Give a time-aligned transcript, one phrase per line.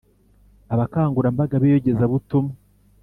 [0.73, 2.53] abakangurambaga b’iyogezabutumwa